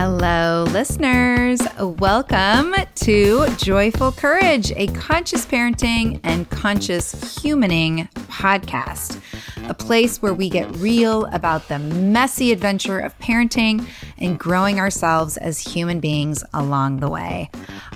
[0.00, 1.60] Hello, listeners.
[1.80, 9.20] Welcome to Joyful Courage, a conscious parenting and conscious humaning podcast,
[9.68, 15.36] a place where we get real about the messy adventure of parenting and growing ourselves
[15.36, 17.50] as human beings along the way.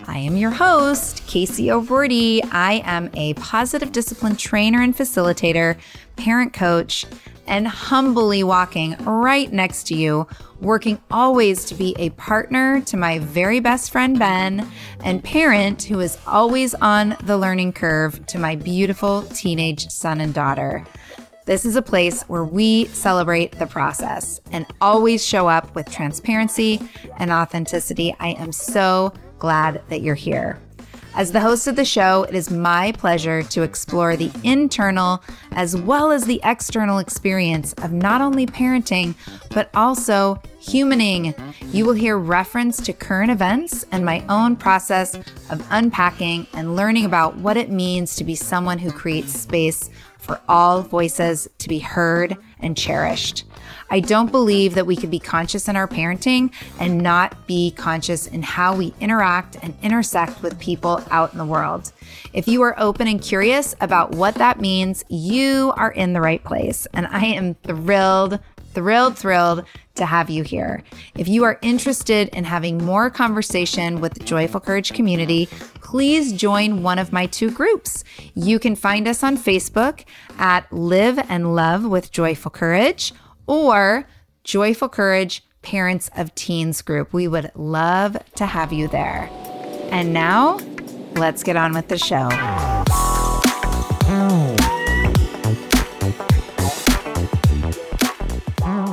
[0.09, 2.43] I am your host, Casey O'Roarty.
[2.51, 5.79] I am a positive discipline trainer and facilitator,
[6.17, 7.07] parent coach,
[7.47, 10.27] and humbly walking right next to you,
[10.61, 14.69] working always to be a partner to my very best friend Ben,
[15.05, 20.33] and parent who is always on the learning curve to my beautiful teenage son and
[20.33, 20.85] daughter.
[21.45, 26.81] This is a place where we celebrate the process and always show up with transparency
[27.19, 28.15] and authenticity.
[28.21, 30.61] I am so glad that you're here.
[31.15, 35.77] As the host of the show, it is my pleasure to explore the internal as
[35.77, 39.15] well as the external experience of not only parenting,
[39.51, 41.35] but also humaning.
[41.71, 45.15] You will hear reference to current events and my own process
[45.51, 50.41] of unpacking and learning about what it means to be someone who creates space for
[50.49, 53.45] all voices to be heard and cherished.
[53.93, 58.27] I don't believe that we can be conscious in our parenting and not be conscious
[58.27, 61.93] in how we interact and intersect with people out in the world.
[62.33, 66.43] If you are open and curious about what that means, you are in the right
[66.43, 66.87] place.
[66.95, 68.41] And I am thrilled,
[68.73, 69.67] thrilled, thrilled
[69.97, 70.83] to have you here.
[71.15, 76.83] If you are interested in having more conversation with the Joyful Courage community, please join
[76.83, 78.05] one of my two groups.
[78.35, 80.07] You can find us on Facebook
[80.39, 83.13] at Live and Love with Joyful Courage
[83.47, 84.07] or
[84.45, 87.13] Joyful Courage Parents of Teens group.
[87.13, 89.29] We would love to have you there.
[89.91, 90.59] And now,
[91.15, 92.29] let's get on with the show.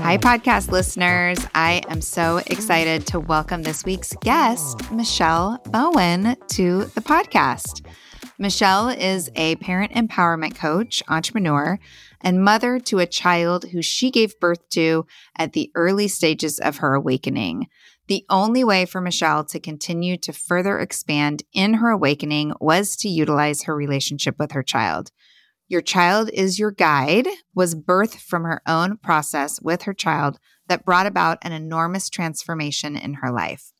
[0.09, 1.37] Hi, podcast listeners.
[1.53, 7.85] I am so excited to welcome this week's guest, Michelle Bowen, to the podcast.
[8.39, 11.77] Michelle is a parent empowerment coach, entrepreneur,
[12.21, 15.05] and mother to a child who she gave birth to
[15.37, 17.67] at the early stages of her awakening.
[18.07, 23.09] The only way for Michelle to continue to further expand in her awakening was to
[23.09, 25.11] utilize her relationship with her child.
[25.67, 30.83] Your child is your guide was birthed from her own process with her child that
[30.83, 33.71] brought about an enormous transformation in her life.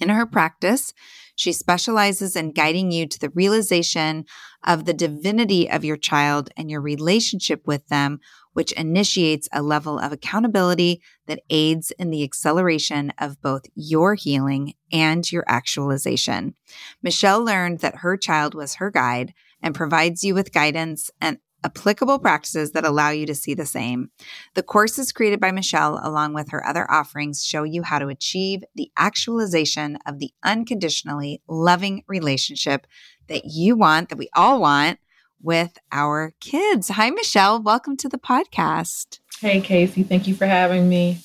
[0.00, 0.94] In her practice,
[1.40, 4.26] she specializes in guiding you to the realization
[4.62, 8.20] of the divinity of your child and your relationship with them,
[8.52, 14.74] which initiates a level of accountability that aids in the acceleration of both your healing
[14.92, 16.56] and your actualization.
[17.02, 22.18] Michelle learned that her child was her guide and provides you with guidance and applicable
[22.18, 24.10] practices that allow you to see the same.
[24.54, 28.62] The courses created by Michelle, along with her other offerings, show you how to achieve
[28.74, 32.86] the actualization of the unconditionally loving relationship
[33.28, 34.98] that you want, that we all want
[35.42, 36.88] with our kids.
[36.88, 37.62] Hi, Michelle.
[37.62, 39.20] Welcome to the podcast.
[39.40, 40.02] Hey, Casey.
[40.02, 41.18] Thank you for having me.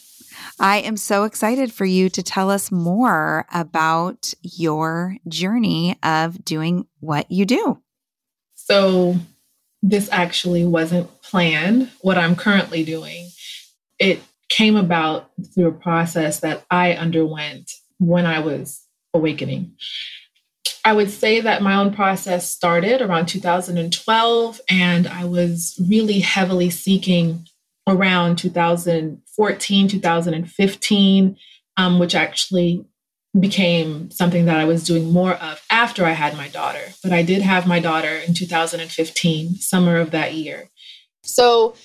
[0.59, 6.87] I am so excited for you to tell us more about your journey of doing
[6.99, 7.81] what you do.
[8.55, 9.15] So,
[9.87, 13.29] this actually wasn't planned, what I'm currently doing.
[13.99, 18.81] It came about through a process that I underwent when I was
[19.13, 19.75] awakening.
[20.83, 26.71] I would say that my own process started around 2012, and I was really heavily
[26.71, 27.45] seeking
[27.87, 31.37] around 2014, 2015,
[31.77, 32.85] um, which actually
[33.39, 36.85] became something that I was doing more of after I had my daughter.
[37.03, 40.69] But I did have my daughter in 2015, summer of that year.
[41.23, 41.75] So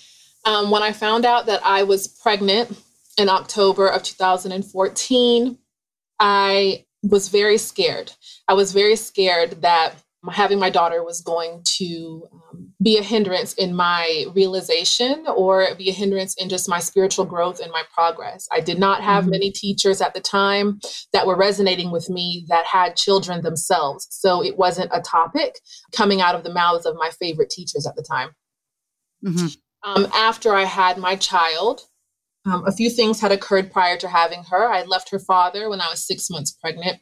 [0.44, 2.80] um, when I found out that I was pregnant
[3.18, 5.58] in October of 2014,
[6.20, 8.12] I was very scared.
[8.46, 9.96] I was very scared that
[10.28, 15.88] having my daughter was going to um, be a hindrance in my realization or be
[15.88, 18.46] a hindrance in just my spiritual growth and my progress.
[18.52, 19.30] I did not have mm-hmm.
[19.30, 20.80] many teachers at the time
[21.14, 24.08] that were resonating with me that had children themselves.
[24.10, 25.58] So it wasn't a topic
[25.92, 28.30] coming out of the mouths of my favorite teachers at the time.
[29.24, 29.46] Mm-hmm.
[29.82, 31.82] Um, after I had my child,
[32.44, 34.70] um, a few things had occurred prior to having her.
[34.70, 36.98] I left her father when I was six months pregnant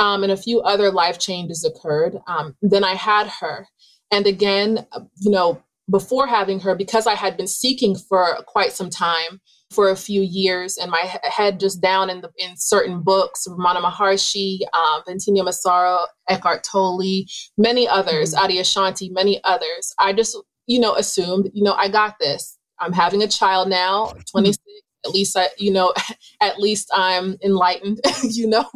[0.00, 2.16] um, and a few other life changes occurred.
[2.26, 3.68] Um, then I had her.
[4.10, 4.86] And again,
[5.20, 9.88] you know, before having her, because I had been seeking for quite some time, for
[9.88, 14.60] a few years, and my head just down in the in certain books, Ramana Maharshi,
[14.72, 17.24] uh, Bentinho Massaro, Eckhart Tolle,
[17.56, 18.44] many others, mm-hmm.
[18.44, 19.94] Adyashanti, many others.
[19.98, 20.36] I just,
[20.66, 22.58] you know, assumed, you know, I got this.
[22.80, 24.58] I'm having a child now, 26
[25.04, 25.92] at least I, you know,
[26.40, 28.66] at least I'm enlightened, you know.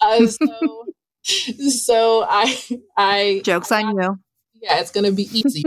[0.00, 0.84] Uh, so,
[1.68, 2.58] so I,
[2.96, 4.18] I jokes on you.
[4.62, 5.64] Yeah, it's gonna be easy.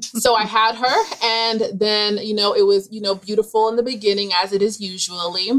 [0.00, 3.82] so I had her, and then you know it was you know beautiful in the
[3.82, 5.50] beginning as it is usually,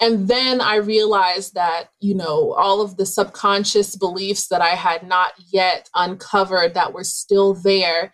[0.00, 5.06] and then I realized that you know all of the subconscious beliefs that I had
[5.06, 8.12] not yet uncovered that were still there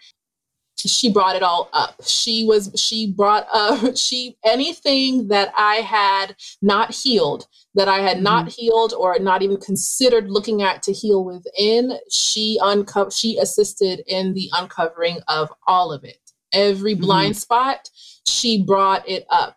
[0.76, 1.96] she brought it all up.
[2.04, 8.16] She was she brought up she anything that I had not healed, that I had
[8.16, 8.24] mm-hmm.
[8.24, 14.02] not healed or not even considered looking at to heal within, she uncovered she assisted
[14.06, 16.18] in the uncovering of all of it.
[16.52, 17.02] Every mm-hmm.
[17.02, 17.90] blind spot,
[18.26, 19.56] she brought it up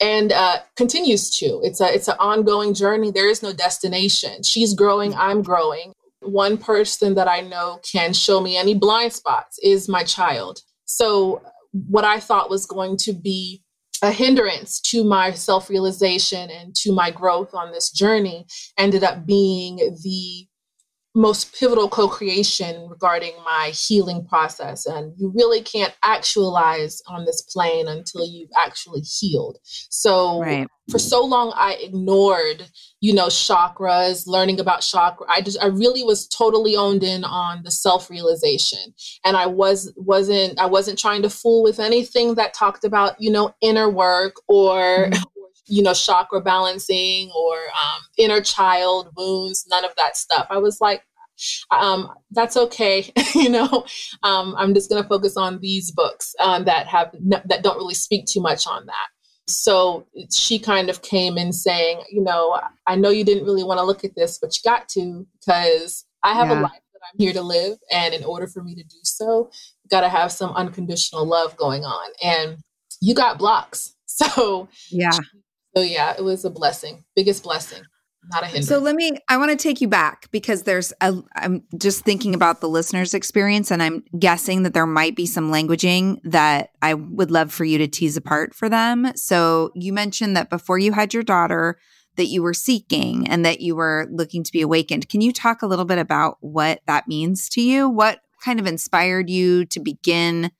[0.00, 1.60] and uh, continues to.
[1.62, 3.10] It's a it's an ongoing journey.
[3.10, 4.42] There is no destination.
[4.42, 5.12] She's growing.
[5.12, 5.20] Mm-hmm.
[5.20, 5.94] I'm growing
[6.24, 10.60] one person that I know can show me any blind spots is my child.
[10.84, 11.42] So,
[11.72, 13.62] what I thought was going to be
[14.02, 18.46] a hindrance to my self realization and to my growth on this journey
[18.78, 20.46] ended up being the
[21.14, 27.86] most pivotal co-creation regarding my healing process and you really can't actualize on this plane
[27.86, 29.58] until you've actually healed.
[29.62, 30.66] So right.
[30.90, 32.68] for so long i ignored
[33.00, 35.26] you know chakras learning about chakra.
[35.30, 38.92] I just i really was totally owned in on the self-realization
[39.24, 43.30] and i was wasn't i wasn't trying to fool with anything that talked about you
[43.30, 45.22] know inner work or mm-hmm
[45.66, 50.46] you know, chakra balancing or um, inner child wounds, none of that stuff.
[50.50, 51.02] I was like,
[51.70, 53.12] um, that's okay.
[53.34, 53.84] you know,
[54.22, 57.14] um, I'm just going to focus on these books um, that have
[57.46, 59.08] that don't really speak too much on that.
[59.46, 63.78] So she kind of came in saying, you know, I know you didn't really want
[63.78, 66.60] to look at this, but you got to because I have yeah.
[66.60, 69.50] a life that I'm here to live, and in order for me to do so,
[69.82, 72.58] you got to have some unconditional love going on, and
[73.00, 73.90] you got blocks.
[74.16, 75.10] So yeah,
[75.76, 77.82] so yeah, it was a blessing, biggest blessing.
[78.30, 78.68] Not a hindrance.
[78.68, 82.34] So let me, I want to take you back because there's a, I'm just thinking
[82.34, 86.94] about the listener's experience and I'm guessing that there might be some languaging that I
[86.94, 89.12] would love for you to tease apart for them.
[89.14, 91.78] So you mentioned that before you had your daughter,
[92.16, 95.08] that you were seeking and that you were looking to be awakened.
[95.08, 97.88] Can you talk a little bit about what that means to you?
[97.90, 100.50] What kind of inspired you to begin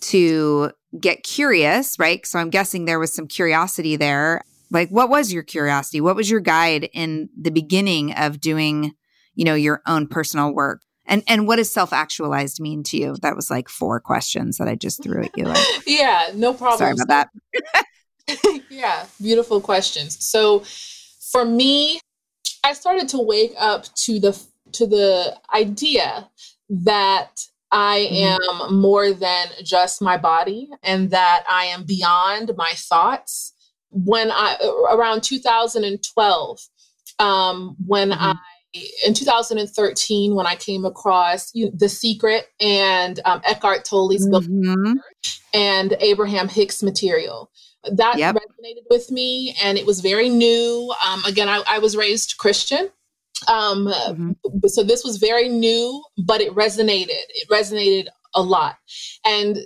[0.00, 2.26] to get curious, right?
[2.26, 6.00] So I'm guessing there was some curiosity there like what was your curiosity?
[6.00, 8.92] What was your guide in the beginning of doing
[9.34, 10.82] you know your own personal work?
[11.06, 13.16] And and what does self-actualized mean to you?
[13.22, 15.44] That was like four questions that i just threw at you.
[15.44, 16.78] Like, yeah no problem.
[16.78, 17.28] sorry about that.
[18.70, 20.24] Yeah beautiful questions.
[20.24, 20.64] So
[21.30, 22.00] for me
[22.64, 24.40] i started to wake up to the
[24.72, 26.28] to the idea
[26.70, 27.40] that
[27.70, 28.70] I mm-hmm.
[28.70, 33.53] am more than just my body and that I am beyond my thoughts
[33.94, 34.56] when I
[34.92, 36.60] around 2012,
[37.20, 38.20] um, when mm-hmm.
[38.20, 38.34] I
[39.06, 44.94] in 2013 when I came across The Secret and um, Eckhart Tolle's mm-hmm.
[44.94, 45.02] book
[45.54, 47.50] and Abraham Hicks material.
[47.92, 48.34] That yep.
[48.34, 50.92] resonated with me, and it was very new.
[51.06, 52.88] Um, again, I, I, was raised Christian,
[53.46, 54.66] um, mm-hmm.
[54.68, 57.08] so this was very new, but it resonated.
[57.10, 58.76] It resonated a lot,
[59.26, 59.58] and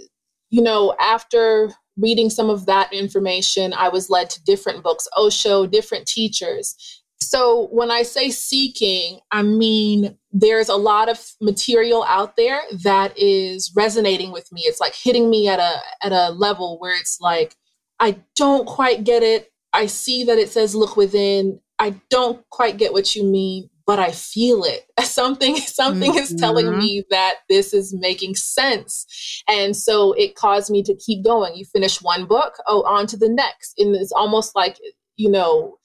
[0.50, 5.66] you know, after reading some of that information, I was led to different books, Osho,
[5.66, 7.02] different teachers.
[7.20, 13.16] So when I say seeking, I mean there's a lot of material out there that
[13.18, 14.62] is resonating with me.
[14.62, 17.56] It's like hitting me at a at a level where it's like
[18.00, 19.50] I don't quite get it.
[19.72, 21.60] I see that it says look within.
[21.78, 24.84] I don't quite get what you mean, but I feel it.
[25.00, 26.18] Something something mm-hmm.
[26.20, 26.78] is telling mm-hmm.
[26.78, 29.42] me that this is making sense.
[29.48, 31.56] And so it caused me to keep going.
[31.56, 33.74] You finish one book, oh, on to the next.
[33.78, 34.78] And it's almost like,
[35.16, 35.78] you know,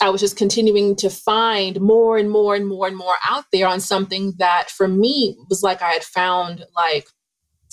[0.00, 3.66] I was just continuing to find more and more and more and more out there
[3.66, 7.08] on something that for me was like I had found like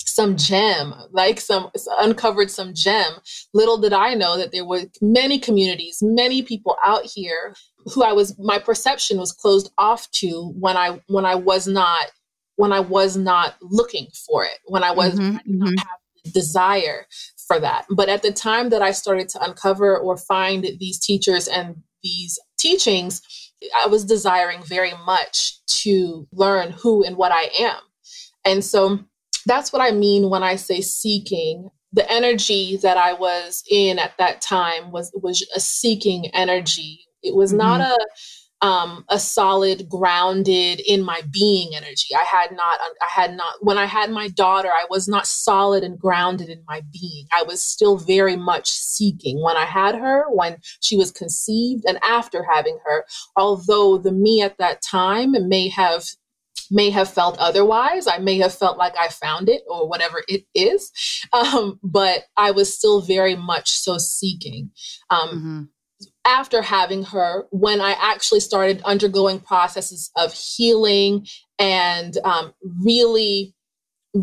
[0.06, 3.12] some gem, like some uncovered some gem.
[3.52, 7.54] Little did I know that there were many communities, many people out here
[7.92, 12.06] who I was my perception was closed off to when I when I was not
[12.56, 15.78] when I was not looking for it, when I was mm-hmm, I mm-hmm.
[15.78, 17.06] have the desire
[17.46, 17.86] for that.
[17.90, 22.38] But at the time that I started to uncover or find these teachers and these
[22.58, 23.22] teachings,
[23.82, 27.80] I was desiring very much to learn who and what I am.
[28.44, 29.00] And so
[29.46, 31.70] that's what I mean when I say seeking.
[31.92, 37.06] The energy that I was in at that time was was a seeking energy.
[37.22, 37.58] It was mm-hmm.
[37.58, 37.96] not a
[38.62, 42.14] um, a solid, grounded in my being energy.
[42.14, 45.84] I had not, I had not, when I had my daughter, I was not solid
[45.84, 47.26] and grounded in my being.
[47.36, 51.98] I was still very much seeking when I had her, when she was conceived, and
[52.02, 53.04] after having her.
[53.36, 56.04] Although the me at that time may have
[56.70, 58.06] may have felt otherwise.
[58.06, 60.90] I may have felt like I found it or whatever it is.
[61.32, 64.70] Um, but I was still very much so seeking.
[65.10, 65.62] Um, mm-hmm.
[66.24, 71.26] After having her, when I actually started undergoing processes of healing
[71.58, 72.52] and um,
[72.84, 73.54] really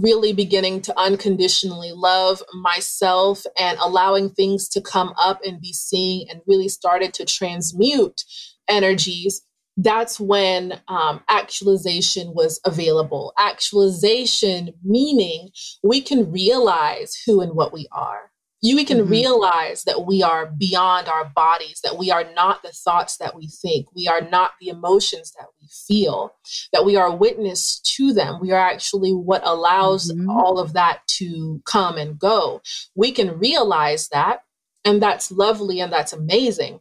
[0.02, 6.28] really beginning to unconditionally love myself and allowing things to come up and be seen
[6.30, 8.24] and really started to transmute
[8.68, 9.42] energies
[9.78, 13.34] that's when um, actualization was available.
[13.40, 15.50] Actualization meaning
[15.84, 18.32] we can realize who and what we are.
[18.64, 19.12] You we can mm-hmm.
[19.12, 23.50] realize that we are beyond our bodies, that we are not the thoughts that we
[23.50, 26.34] think, we are not the emotions that we feel,
[26.72, 28.40] that we are witness to them.
[28.40, 30.30] We are actually what allows mm-hmm.
[30.30, 32.62] all of that to come and go.
[32.96, 34.44] We can realize that,
[34.86, 36.80] and that's lovely and that's amazing.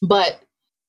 [0.00, 0.40] But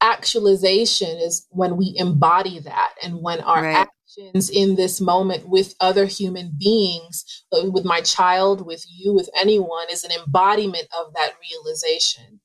[0.04, 3.88] actualization is when we embody that and when our right.
[3.88, 9.30] actions in this moment with other human beings, uh, with my child, with you, with
[9.36, 12.42] anyone, is an embodiment of that realization.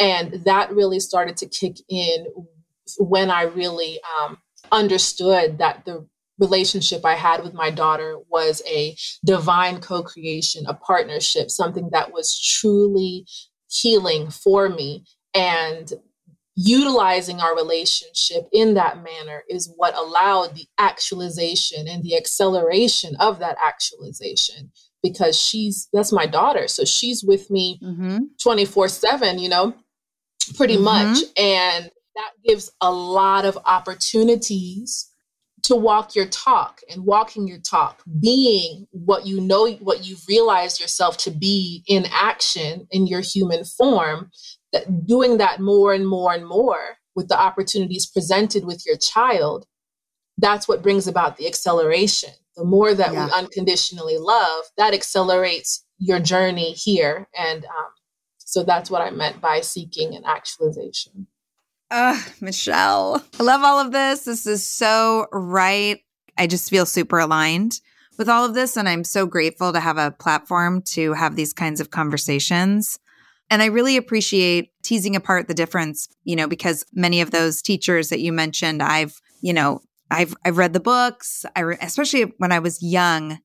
[0.00, 2.26] And that really started to kick in
[2.98, 4.38] when I really um,
[4.72, 10.74] understood that the relationship I had with my daughter was a divine co creation, a
[10.74, 13.26] partnership, something that was truly
[13.68, 15.04] healing for me.
[15.34, 15.92] And
[16.54, 23.38] utilizing our relationship in that manner is what allowed the actualization and the acceleration of
[23.38, 24.70] that actualization
[25.02, 27.78] because she's that's my daughter so she's with me
[28.42, 28.90] 24 mm-hmm.
[28.90, 29.74] 7 you know
[30.54, 30.84] pretty mm-hmm.
[30.84, 35.08] much and that gives a lot of opportunities
[35.62, 40.80] to walk your talk and walking your talk being what you know what you've realized
[40.80, 44.30] yourself to be in action in your human form
[45.04, 49.66] doing that more and more and more with the opportunities presented with your child,
[50.38, 52.30] that's what brings about the acceleration.
[52.56, 53.26] The more that yeah.
[53.26, 57.28] we unconditionally love, that accelerates your journey here.
[57.38, 57.92] And um,
[58.38, 61.26] so that's what I meant by seeking an actualization.
[61.90, 64.24] Uh, Michelle, I love all of this.
[64.24, 66.00] This is so right.
[66.38, 67.80] I just feel super aligned
[68.18, 68.76] with all of this.
[68.76, 72.98] And I'm so grateful to have a platform to have these kinds of conversations.
[73.52, 78.08] And I really appreciate teasing apart the difference, you know, because many of those teachers
[78.08, 81.44] that you mentioned, I've, you know, I've I've read the books.
[81.54, 83.40] I re- especially when I was young,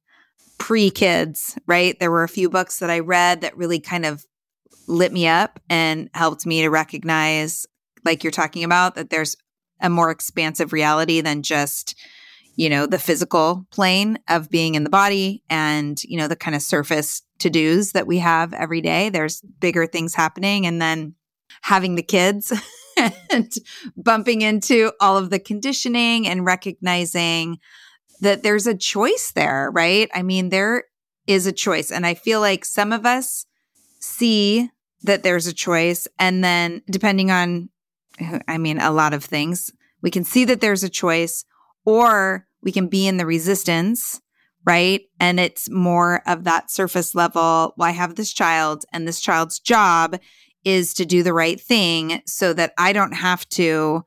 [0.60, 2.00] pre kids, right?
[2.00, 4.26] There were a few books that I read that really kind of
[4.88, 7.66] lit me up and helped me to recognize,
[8.06, 9.36] like you're talking about, that there's
[9.82, 12.00] a more expansive reality than just
[12.56, 16.56] you know the physical plane of being in the body and you know the kind
[16.56, 19.10] of surface to dos that we have every day.
[19.10, 20.66] There's bigger things happening.
[20.66, 21.16] And then
[21.62, 22.54] having the kids
[23.32, 23.52] and
[23.96, 27.58] bumping into all of the conditioning and recognizing
[28.22, 30.10] that there's a choice there, right?
[30.14, 30.86] I mean, there
[31.28, 31.92] is a choice.
[31.92, 33.46] And I feel like some of us
[34.00, 34.70] see
[35.04, 36.08] that there's a choice.
[36.18, 37.70] And then, depending on,
[38.48, 41.46] I mean, a lot of things, we can see that there's a choice,
[41.86, 44.22] or we can be in the resistance
[44.66, 45.02] right?
[45.20, 47.74] And it's more of that surface level.
[47.78, 50.18] Well, I have this child, and this child's job
[50.64, 54.04] is to do the right thing so that I don't have to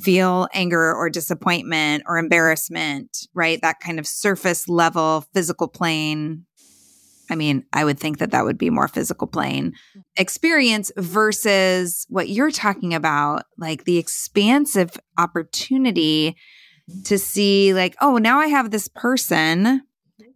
[0.00, 3.60] feel anger or disappointment or embarrassment, right?
[3.60, 6.46] That kind of surface level, physical plane
[7.30, 9.74] I mean, I would think that that would be more physical plane
[10.16, 16.36] experience versus what you're talking about, like the expansive opportunity
[17.04, 19.82] to see, like, oh, now I have this person,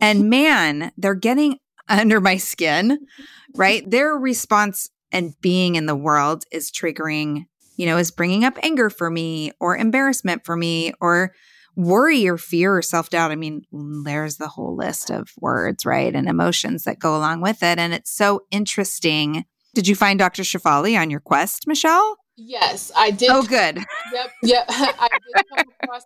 [0.01, 1.59] and man, they're getting
[1.89, 3.07] under my skin,
[3.55, 3.89] right?
[3.89, 7.47] Their response and being in the world is triggering,
[7.77, 11.33] you know, is bringing up anger for me or embarrassment for me or
[11.77, 13.31] worry or fear or self doubt.
[13.31, 13.63] I mean,
[14.05, 16.15] there's the whole list of words, right?
[16.15, 17.79] And emotions that go along with it.
[17.79, 19.45] And it's so interesting.
[19.75, 20.43] Did you find Dr.
[20.43, 22.17] Shefali on your quest, Michelle?
[22.37, 23.31] Yes, I did.
[23.31, 23.79] Oh, good.
[24.13, 24.65] Yep, yep.
[24.69, 26.05] I did come across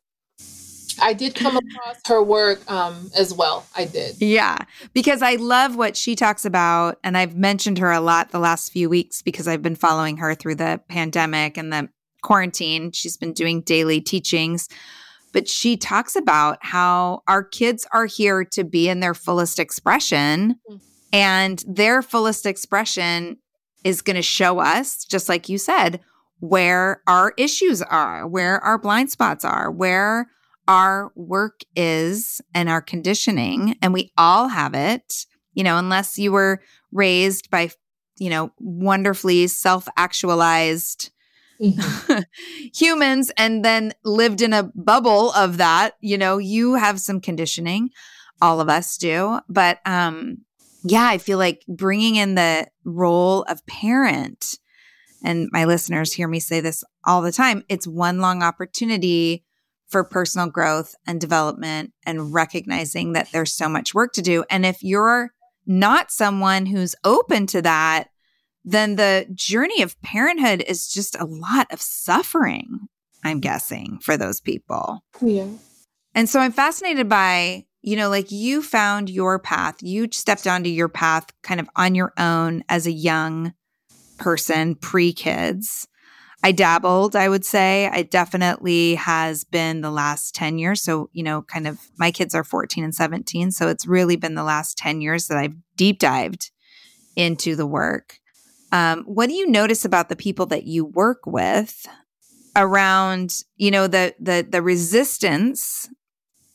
[1.01, 3.67] I did come across her work um, as well.
[3.77, 4.21] I did.
[4.21, 4.59] Yeah,
[4.93, 6.99] because I love what she talks about.
[7.03, 10.35] And I've mentioned her a lot the last few weeks because I've been following her
[10.35, 11.89] through the pandemic and the
[12.23, 12.93] quarantine.
[12.93, 14.69] She's been doing daily teachings.
[15.33, 20.57] But she talks about how our kids are here to be in their fullest expression.
[20.71, 20.81] Mm.
[21.13, 23.39] And their fullest expression
[23.85, 26.01] is going to show us, just like you said,
[26.41, 30.29] where our issues are, where our blind spots are, where
[30.69, 36.31] our work is and our conditioning, and we all have it, you know, unless you
[36.31, 36.61] were
[36.93, 37.71] raised by,
[38.19, 41.11] you know, wonderfully self actualized
[41.61, 42.21] mm-hmm.
[42.75, 47.89] humans and then lived in a bubble of that, you know, you have some conditioning.
[48.41, 49.41] All of us do.
[49.49, 50.39] But, um,
[50.85, 54.59] yeah, I feel like bringing in the role of parent,
[55.25, 59.45] and my listeners hear me say this all the time, it's one long opportunity
[59.89, 64.45] for personal growth and development and recognizing that there's so much work to do.
[64.51, 65.31] And if you're
[65.67, 68.09] not someone who's open to that,
[68.65, 72.89] then the journey of parenthood is just a lot of suffering,
[73.25, 75.05] I'm guessing, for those people.
[75.23, 75.49] Yeah.
[76.15, 80.69] And so I'm fascinated by, you know, like you found your path, you stepped onto
[80.69, 83.55] your path kind of on your own as a young
[84.19, 85.89] person, pre kids.
[86.43, 87.91] I dabbled, I would say.
[87.93, 90.81] It definitely has been the last 10 years.
[90.83, 93.51] So, you know, kind of my kids are 14 and 17.
[93.51, 96.51] So it's really been the last 10 years that I've deep dived
[97.17, 98.19] into the work.
[98.71, 101.87] Um, what do you notice about the people that you work with
[102.55, 105.89] around, you know, the the the resistance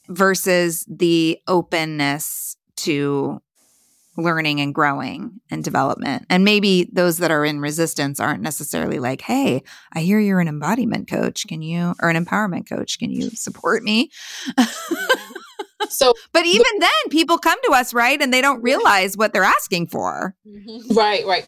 [0.07, 3.41] versus the openness to
[4.17, 6.25] learning and growing and development.
[6.29, 10.47] And maybe those that are in resistance aren't necessarily like, hey, I hear you're an
[10.47, 11.47] embodiment coach.
[11.47, 12.99] Can you, or an empowerment coach?
[12.99, 14.11] Can you support me?
[15.89, 18.21] so, but even the- then, people come to us, right?
[18.21, 20.35] And they don't realize what they're asking for.
[20.47, 20.93] Mm-hmm.
[20.93, 21.47] Right, right.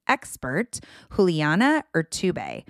[0.11, 0.81] expert
[1.15, 2.65] Juliana Urtubey.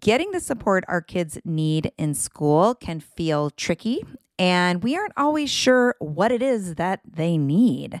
[0.00, 4.02] Getting the support our kids need in school can feel tricky,
[4.38, 8.00] and we aren't always sure what it is that they need.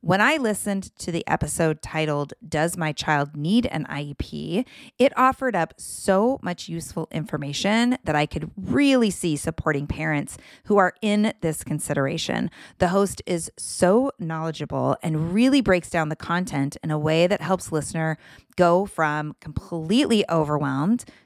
[0.00, 4.64] When I listened to the episode titled, Does My Child Need an IEP?
[4.96, 10.76] it offered up so much useful information that I could really see supporting parents who
[10.76, 12.48] are in this consideration.
[12.78, 17.40] The host is so knowledgeable and really breaks down the content in a way that
[17.40, 18.18] helps listener
[18.54, 21.04] go from completely overwhelmed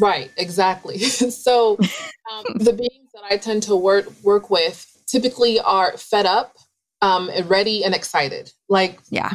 [0.00, 0.98] Right, exactly.
[1.00, 1.76] so
[2.32, 6.56] um, the beings that I tend to work work with typically are fed up,
[7.02, 8.50] um, ready, and excited.
[8.68, 9.32] Like yeah,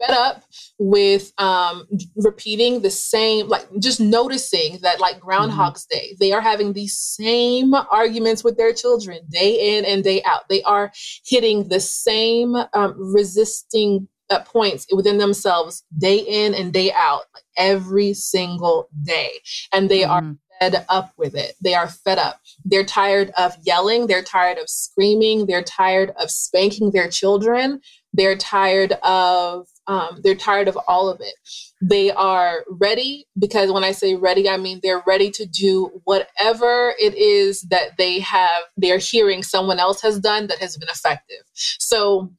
[0.00, 0.44] fed up
[0.78, 5.98] with um, repeating the same, like just noticing that, like Groundhog's mm-hmm.
[5.98, 10.48] Day, they are having these same arguments with their children day in and day out.
[10.48, 10.90] They are
[11.26, 17.44] hitting the same um, resisting uh, points within themselves day in and day out, like
[17.56, 19.30] every single day.
[19.72, 20.10] And they mm.
[20.10, 21.54] are fed up with it.
[21.62, 22.40] They are fed up.
[22.64, 24.06] They're tired of yelling.
[24.06, 25.46] They're tired of screaming.
[25.46, 27.80] They're tired of spanking their children.
[28.12, 31.34] They're tired of um, they're tired of all of it.
[31.80, 36.92] They are ready because when I say ready, I mean they're ready to do whatever
[37.00, 41.42] it is that they have, they're hearing someone else has done that has been effective.
[41.54, 42.30] So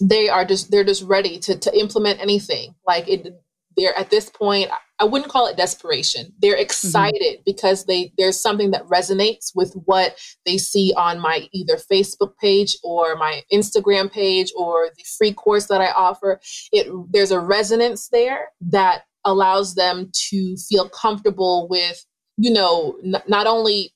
[0.00, 3.28] they are just they're just ready to to implement anything like it
[3.76, 6.62] they're at this point i wouldn't call it desperation they're mm-hmm.
[6.62, 7.42] excited mm-hmm.
[7.44, 12.76] because they there's something that resonates with what they see on my either facebook page
[12.82, 16.40] or my instagram page or the free course that i offer
[16.72, 22.04] it there's a resonance there that allows them to feel comfortable with
[22.36, 23.92] you know n- not only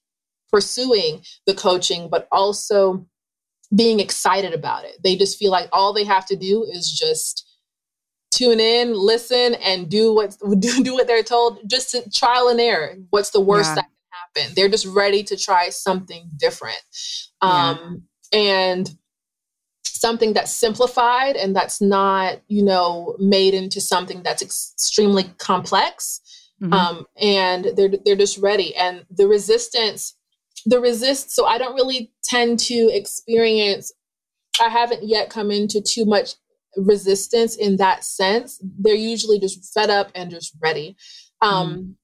[0.50, 3.06] pursuing the coaching but also
[3.74, 4.96] being excited about it.
[5.02, 7.46] They just feel like all they have to do is just
[8.30, 11.58] tune in, listen, and do what do, do what they're told.
[11.68, 12.96] Just to trial and error.
[13.10, 13.74] What's the worst yeah.
[13.76, 14.54] that can happen?
[14.54, 16.80] They're just ready to try something different,
[17.40, 18.40] um, yeah.
[18.40, 18.90] and
[19.84, 26.20] something that's simplified and that's not you know made into something that's extremely complex.
[26.62, 26.72] Mm-hmm.
[26.72, 28.74] Um, and they're they're just ready.
[28.74, 30.14] And the resistance
[30.68, 33.92] the resist so i don't really tend to experience
[34.60, 36.34] i haven't yet come into too much
[36.76, 40.96] resistance in that sense they're usually just fed up and just ready
[41.40, 41.96] um,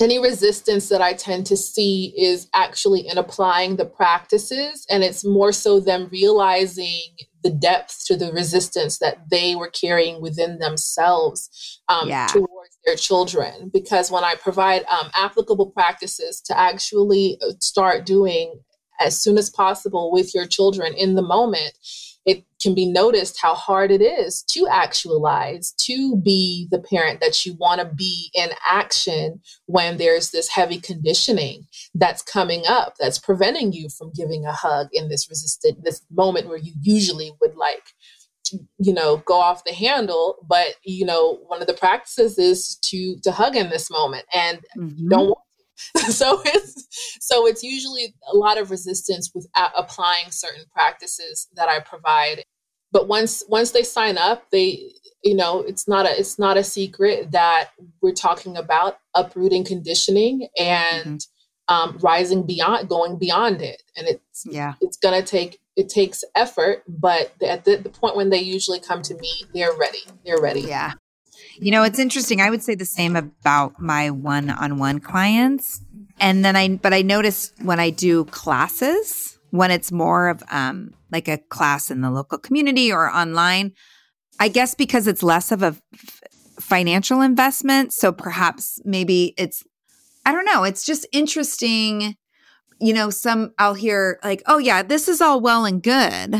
[0.00, 0.04] mm.
[0.04, 5.24] any resistance that i tend to see is actually in applying the practices and it's
[5.24, 7.02] more so them realizing
[7.42, 12.26] the depth to the resistance that they were carrying within themselves um, yeah.
[12.26, 13.70] towards their children.
[13.72, 18.60] Because when I provide um, applicable practices to actually uh, start doing
[19.00, 21.72] as soon as possible with your children in the moment,
[22.28, 27.46] it can be noticed how hard it is to actualize, to be the parent that
[27.46, 33.18] you want to be in action when there's this heavy conditioning that's coming up that's
[33.18, 37.56] preventing you from giving a hug in this resistant, this moment where you usually would
[37.56, 37.94] like
[38.78, 43.18] you know go off the handle but you know one of the practices is to
[43.22, 45.08] to hug in this moment and mm-hmm.
[45.08, 45.38] don't
[46.08, 51.80] so it's so it's usually a lot of resistance with applying certain practices that I
[51.80, 52.44] provide.
[52.90, 56.64] But once once they sign up, they you know it's not a it's not a
[56.64, 57.70] secret that
[58.02, 61.74] we're talking about uprooting conditioning and mm-hmm.
[61.74, 66.82] um, rising beyond going beyond it, and it's yeah it's gonna take it takes effort,
[66.88, 70.02] but at the, the point when they usually come to me, they're ready.
[70.24, 70.62] They're ready.
[70.62, 70.94] Yeah.
[71.60, 72.40] You know, it's interesting.
[72.40, 75.82] I would say the same about my one on one clients.
[76.20, 80.94] And then I, but I notice when I do classes, when it's more of um,
[81.10, 83.72] like a class in the local community or online,
[84.38, 86.20] I guess because it's less of a f-
[86.60, 87.92] financial investment.
[87.92, 89.64] So perhaps maybe it's,
[90.24, 92.16] I don't know, it's just interesting.
[92.80, 96.36] You know, some I'll hear like, oh, yeah, this is all well and good,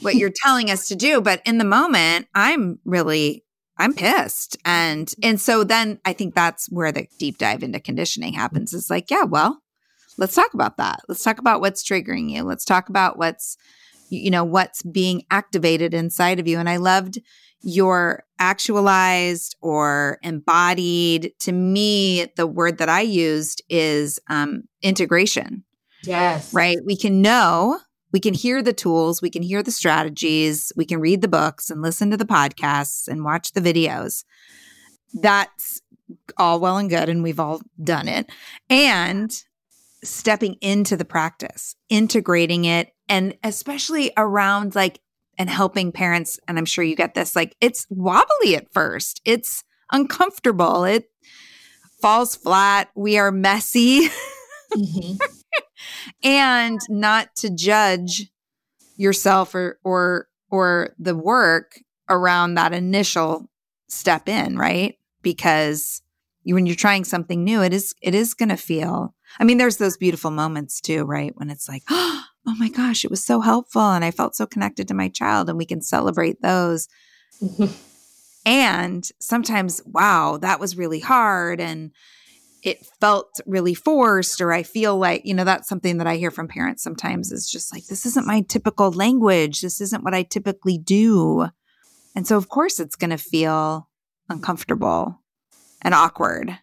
[0.00, 1.20] what you're telling us to do.
[1.20, 3.44] But in the moment, I'm really
[3.80, 4.56] I'm pissed.
[4.64, 8.72] And and so then I think that's where the deep dive into conditioning happens.
[8.72, 9.62] Is like, yeah, well,
[10.18, 11.00] let's talk about that.
[11.08, 12.42] Let's talk about what's triggering you.
[12.44, 13.56] Let's talk about what's
[14.10, 16.58] you know, what's being activated inside of you.
[16.58, 17.20] And I loved
[17.62, 21.32] your actualized or embodied.
[21.40, 25.64] To me, the word that I used is um, integration.
[26.04, 26.52] Yes.
[26.52, 26.78] Right.
[26.84, 27.78] We can know,
[28.12, 31.70] we can hear the tools, we can hear the strategies, we can read the books
[31.70, 34.24] and listen to the podcasts and watch the videos.
[35.14, 35.80] That's
[36.36, 37.08] all well and good.
[37.08, 38.30] And we've all done it.
[38.68, 39.32] And
[40.02, 45.00] stepping into the practice, integrating it, and especially around like,
[45.38, 49.20] and helping parents, and I'm sure you get this, like it's wobbly at first.
[49.24, 50.84] It's uncomfortable.
[50.84, 51.10] It
[52.02, 52.90] falls flat.
[52.94, 54.08] We are messy.
[54.70, 55.16] Mm-hmm.
[56.22, 58.30] And not to judge
[58.96, 63.48] yourself or or or the work around that initial
[63.88, 64.98] step in, right?
[65.22, 66.02] Because
[66.42, 69.14] you, when you're trying something new, it is it is going to feel.
[69.38, 71.32] I mean, there's those beautiful moments too, right?
[71.36, 72.24] When it's like, oh
[72.58, 75.58] my gosh, it was so helpful, and I felt so connected to my child, and
[75.58, 76.88] we can celebrate those.
[77.42, 77.66] Mm-hmm.
[78.46, 81.90] And sometimes, wow, that was really hard, and
[82.62, 86.30] it felt really forced or i feel like you know that's something that i hear
[86.30, 89.60] from parents sometimes is just like this isn't my typical language.
[89.60, 91.48] This isn't what i typically do.
[92.14, 93.88] And so of course it's going to feel
[94.28, 95.20] uncomfortable
[95.82, 96.58] and awkward.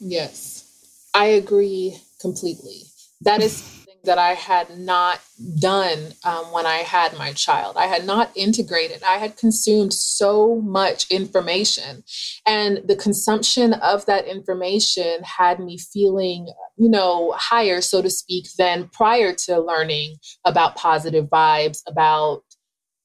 [0.00, 1.08] Yes.
[1.14, 2.82] I agree completely.
[3.20, 5.20] That is that I had not
[5.58, 7.76] done um, when I had my child.
[7.76, 9.02] I had not integrated.
[9.02, 12.04] I had consumed so much information,
[12.46, 18.46] and the consumption of that information had me feeling, you know, higher, so to speak,
[18.58, 22.42] than prior to learning about positive vibes, about,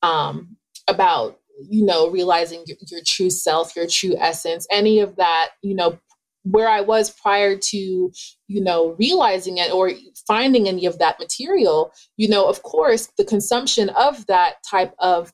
[0.01, 0.55] um,
[0.88, 5.75] about you know realizing your, your true self your true essence any of that you
[5.75, 5.99] know
[6.43, 9.91] where I was prior to, you know, realizing it or
[10.28, 15.34] finding any of that material, you know, of course, the consumption of that type of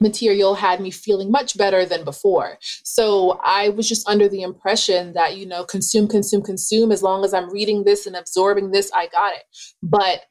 [0.00, 2.58] material had me feeling much better than before.
[2.60, 6.92] So I was just under the impression that, you know, consume, consume, consume.
[6.92, 9.44] As long as I'm reading this and absorbing this, I got it.
[9.82, 10.22] But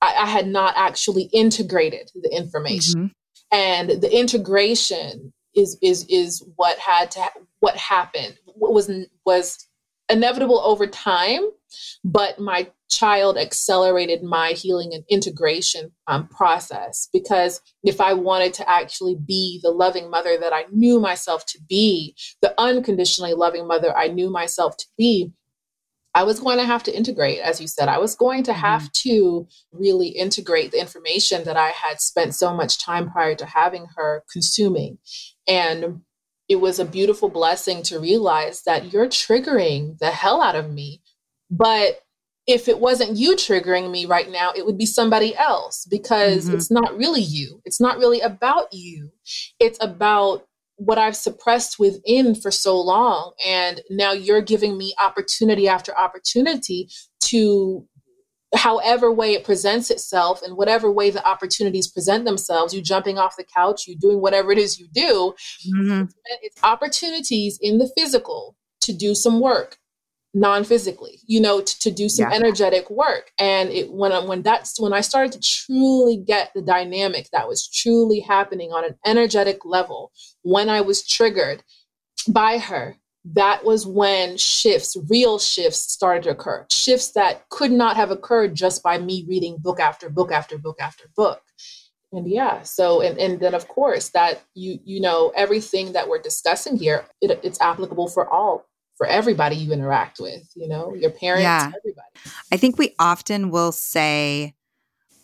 [0.00, 3.00] I, I had not actually integrated the information.
[3.00, 3.56] Mm-hmm.
[3.56, 7.28] And the integration is is is what had to
[7.60, 8.90] what happened what was
[9.24, 9.66] was
[10.10, 11.40] inevitable over time,
[12.04, 18.68] but my child accelerated my healing and integration um, process because if I wanted to
[18.68, 23.96] actually be the loving mother that I knew myself to be, the unconditionally loving mother
[23.96, 25.32] I knew myself to be,
[26.12, 27.88] I was going to have to integrate, as you said.
[27.88, 29.10] I was going to have mm-hmm.
[29.10, 33.86] to really integrate the information that I had spent so much time prior to having
[33.94, 34.98] her consuming.
[35.46, 36.00] And
[36.50, 41.00] it was a beautiful blessing to realize that you're triggering the hell out of me.
[41.48, 42.00] But
[42.48, 46.56] if it wasn't you triggering me right now, it would be somebody else because mm-hmm.
[46.56, 47.62] it's not really you.
[47.64, 49.12] It's not really about you.
[49.60, 53.32] It's about what I've suppressed within for so long.
[53.46, 56.88] And now you're giving me opportunity after opportunity
[57.26, 57.86] to
[58.54, 63.36] however way it presents itself and whatever way the opportunities present themselves you jumping off
[63.36, 65.34] the couch you doing whatever it is you do
[65.68, 66.04] mm-hmm.
[66.42, 69.78] it's opportunities in the physical to do some work
[70.32, 72.36] non-physically you know to, to do some yeah.
[72.36, 76.62] energetic work and it when I, when that's when i started to truly get the
[76.62, 81.64] dynamic that was truly happening on an energetic level when i was triggered
[82.28, 86.66] by her that was when shifts, real shifts, started to occur.
[86.70, 90.78] Shifts that could not have occurred just by me reading book after book after book
[90.80, 91.42] after book.
[92.12, 96.20] And yeah, so and, and then of course that you you know everything that we're
[96.20, 100.50] discussing here, it, it's applicable for all for everybody you interact with.
[100.56, 101.70] You know, your parents, yeah.
[101.76, 102.08] everybody.
[102.50, 104.54] I think we often will say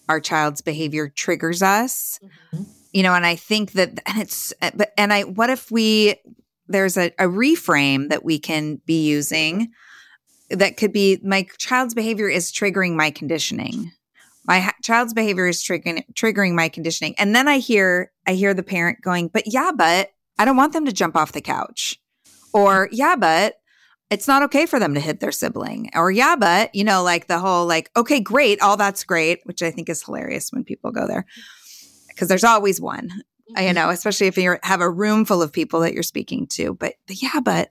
[0.08, 2.20] our child's behavior triggers us.
[2.22, 2.62] Mm-hmm.
[2.92, 6.14] You know, and I think that, and it's, but and I, what if we
[6.68, 9.72] there's a, a reframe that we can be using
[10.50, 13.92] that could be my child's behavior is triggering my conditioning.
[14.46, 17.14] My ha- child's behavior is triggering triggering my conditioning.
[17.18, 20.72] And then i hear i hear the parent going but yeah but i don't want
[20.72, 21.98] them to jump off the couch.
[22.52, 23.56] Or yeah but
[24.08, 25.90] it's not okay for them to hit their sibling.
[25.94, 29.62] Or yeah but you know like the whole like okay great all that's great which
[29.62, 31.26] i think is hilarious when people go there.
[32.08, 33.10] Because there's always one
[33.48, 36.74] you know, especially if you have a room full of people that you're speaking to.
[36.74, 37.70] But, but yeah, but,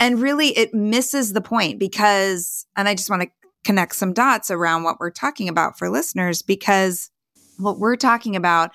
[0.00, 3.28] and really it misses the point because, and I just want to
[3.64, 7.10] connect some dots around what we're talking about for listeners because
[7.58, 8.70] what we're talking about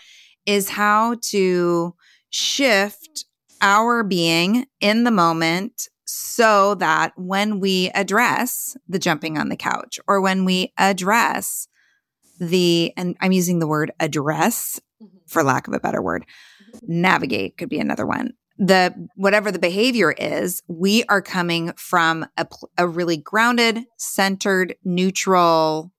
[0.46, 1.94] is how to
[2.30, 3.26] shift
[3.62, 10.00] our being in the moment so that when we address the jumping on the couch
[10.08, 11.68] or when we address
[12.40, 14.87] the, and I'm using the word address mm-hmm.
[15.28, 16.26] For lack of a better word,
[16.84, 18.34] navigate could be another one.
[18.58, 25.92] The whatever the behavior is, we are coming from a, a really grounded, centered, neutral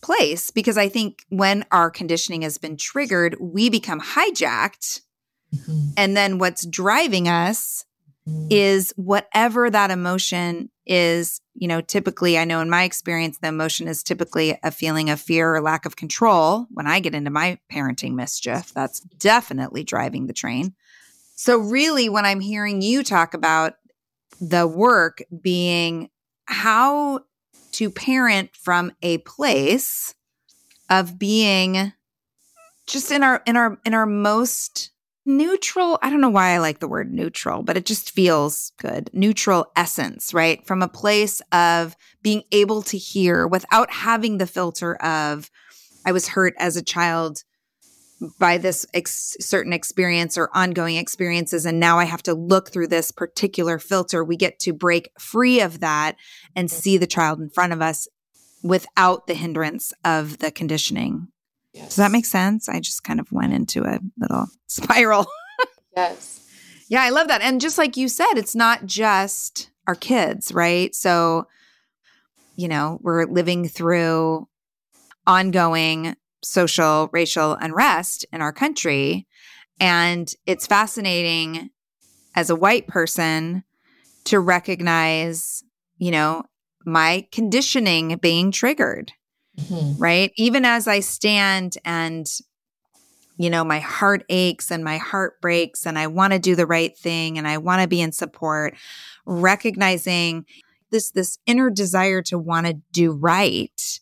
[0.00, 5.02] place because I think when our conditioning has been triggered, we become hijacked.
[5.54, 5.90] Mm-hmm.
[5.96, 7.84] And then what's driving us
[8.28, 8.48] mm-hmm.
[8.50, 11.40] is whatever that emotion is.
[11.54, 15.20] You know, typically, I know in my experience, the emotion is typically a feeling of
[15.20, 16.66] fear or lack of control.
[16.70, 20.74] When I get into my parenting mischief, that's definitely driving the train.
[21.36, 23.74] So, really, when I'm hearing you talk about
[24.40, 26.10] the work being
[26.46, 27.20] how
[27.72, 30.14] to parent from a place
[30.88, 31.92] of being
[32.86, 34.90] just in our in our in our most
[35.26, 39.10] neutral i don't know why i like the word neutral but it just feels good
[39.12, 44.94] neutral essence right from a place of being able to hear without having the filter
[44.96, 45.50] of
[46.06, 47.44] i was hurt as a child
[48.38, 51.64] by this ex- certain experience or ongoing experiences.
[51.64, 54.22] And now I have to look through this particular filter.
[54.22, 56.16] We get to break free of that
[56.54, 58.08] and see the child in front of us
[58.62, 61.28] without the hindrance of the conditioning.
[61.72, 61.88] Yes.
[61.88, 62.68] Does that make sense?
[62.68, 65.26] I just kind of went into a little spiral.
[65.96, 66.46] yes.
[66.88, 67.42] Yeah, I love that.
[67.42, 70.94] And just like you said, it's not just our kids, right?
[70.94, 71.46] So,
[72.56, 74.48] you know, we're living through
[75.26, 79.26] ongoing social, racial unrest in our country.
[79.78, 81.70] And it's fascinating
[82.34, 83.64] as a white person
[84.24, 85.62] to recognize,
[85.98, 86.44] you know,
[86.84, 89.12] my conditioning being triggered,
[89.68, 90.02] mm-hmm.
[90.02, 90.32] right?
[90.36, 92.26] Even as I stand and,
[93.36, 96.66] you know, my heart aches and my heart breaks and I want to do the
[96.66, 98.74] right thing and I want to be in support,
[99.24, 100.44] recognizing
[100.90, 104.00] this, this inner desire to want to do right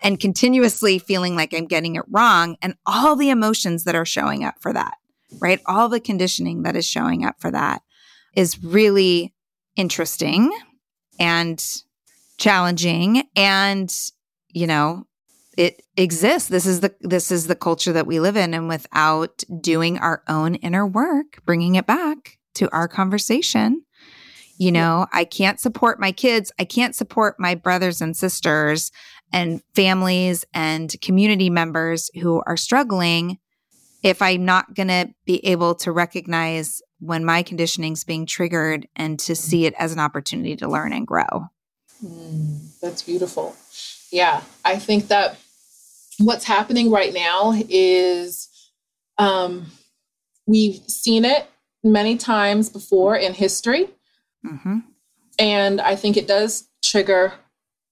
[0.00, 4.44] and continuously feeling like I'm getting it wrong and all the emotions that are showing
[4.44, 4.94] up for that,
[5.40, 5.60] right?
[5.66, 7.82] All the conditioning that is showing up for that
[8.34, 9.34] is really
[9.76, 10.52] interesting
[11.18, 11.64] and
[12.38, 13.92] challenging and
[14.58, 15.04] you know
[15.56, 19.42] it exists this is the this is the culture that we live in and without
[19.60, 23.82] doing our own inner work bringing it back to our conversation
[24.58, 28.90] you know i can't support my kids i can't support my brothers and sisters
[29.32, 33.38] and families and community members who are struggling
[34.02, 38.86] if I'm not going to be able to recognize when my conditioning is being triggered
[38.96, 41.48] and to see it as an opportunity to learn and grow.
[42.04, 43.56] Mm, that's beautiful.
[44.10, 45.36] Yeah, I think that
[46.18, 48.48] what's happening right now is
[49.18, 49.66] um,
[50.46, 51.46] we've seen it
[51.84, 53.88] many times before in history.
[54.44, 54.78] Mm-hmm.
[55.38, 57.34] And I think it does trigger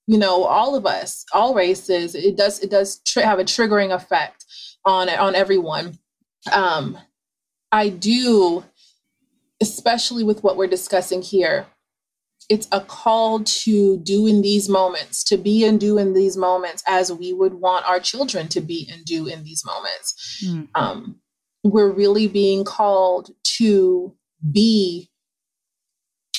[0.07, 3.95] you know all of us all races it does it does tr- have a triggering
[3.95, 4.45] effect
[4.85, 5.99] on on everyone
[6.53, 6.97] um
[7.73, 8.65] i do
[9.61, 11.67] especially with what we're discussing here
[12.49, 16.83] it's a call to do in these moments to be and do in these moments
[16.87, 20.69] as we would want our children to be and do in these moments mm.
[20.75, 21.17] um,
[21.65, 24.15] we're really being called to
[24.53, 25.11] be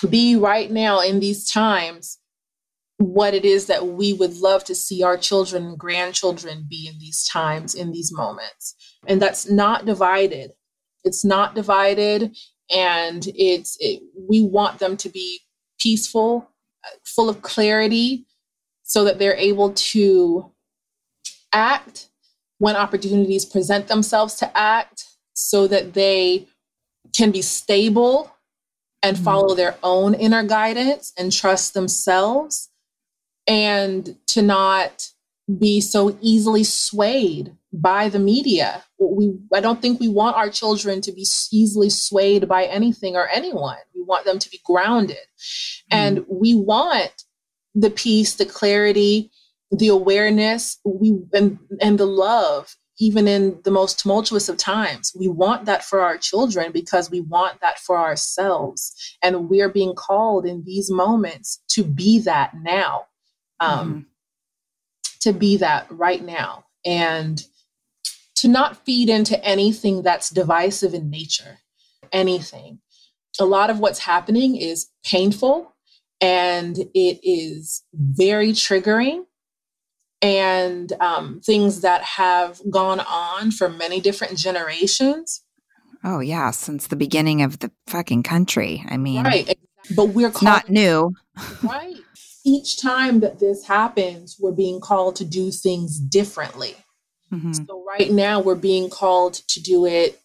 [0.09, 2.19] be right now in these times
[2.97, 6.97] what it is that we would love to see our children and grandchildren be in
[6.99, 8.75] these times, in these moments.
[9.05, 10.51] And that's not divided.
[11.03, 12.35] It's not divided.
[12.75, 15.39] And it's, it, we want them to be
[15.79, 16.49] peaceful,
[17.03, 18.25] full of clarity,
[18.83, 20.51] so that they're able to
[21.53, 22.09] act
[22.59, 26.47] when opportunities present themselves to act, so that they
[27.15, 28.31] can be stable
[29.03, 29.25] and mm-hmm.
[29.25, 32.69] follow their own inner guidance and trust themselves
[33.47, 35.09] and to not
[35.59, 38.83] be so easily swayed by the media.
[38.99, 43.27] We I don't think we want our children to be easily swayed by anything or
[43.27, 43.77] anyone.
[43.93, 45.17] We want them to be grounded.
[45.17, 45.91] Mm.
[45.91, 47.23] And we want
[47.75, 49.31] the peace, the clarity,
[49.71, 55.13] the awareness, we and, and the love even in the most tumultuous of times.
[55.17, 59.15] We want that for our children because we want that for ourselves.
[59.21, 63.05] And we're being called in these moments to be that now
[63.59, 63.99] um, mm-hmm.
[65.21, 67.43] to be that right now and
[68.37, 71.59] to not feed into anything that's divisive in nature,
[72.11, 72.79] anything.
[73.39, 75.75] A lot of what's happening is painful
[76.21, 79.25] and it is very triggering
[80.21, 85.43] and um, things that have gone on for many different generations.
[86.03, 88.83] Oh yeah, since the beginning of the fucking country.
[88.87, 89.57] I mean, right.
[89.95, 91.13] But we're called, not new,
[91.63, 91.95] right?
[92.45, 96.75] each time that this happens, we're being called to do things differently.
[97.31, 97.53] Mm-hmm.
[97.53, 100.19] So right now we're being called to do it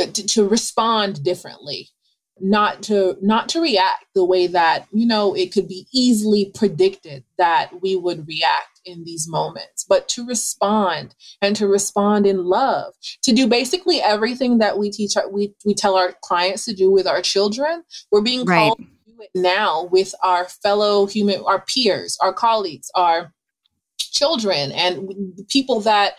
[0.00, 1.90] uh, to, to respond differently
[2.40, 7.24] not to not to react the way that you know it could be easily predicted
[7.38, 12.92] that we would react in these moments but to respond and to respond in love
[13.22, 16.90] to do basically everything that we teach our, we, we tell our clients to do
[16.90, 18.56] with our children we're being right.
[18.56, 23.32] called to do it now with our fellow human our peers our colleagues our
[23.98, 25.08] children and
[25.48, 26.14] people that